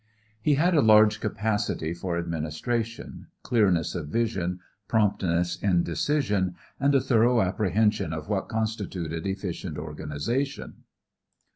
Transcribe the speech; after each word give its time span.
He 0.41 0.55
had 0.55 0.73
a 0.73 0.81
large 0.81 1.19
capacity 1.19 1.93
for 1.93 2.17
administration, 2.17 3.27
clearness 3.43 3.93
of 3.93 4.07
vision, 4.07 4.57
promptness 4.87 5.61
in 5.61 5.83
decision, 5.83 6.55
and 6.79 6.95
a 6.95 6.99
thorough 6.99 7.39
apprehension 7.39 8.11
of 8.11 8.27
what 8.27 8.49
constituted 8.49 9.27
efficient 9.27 9.77
organization. 9.77 10.85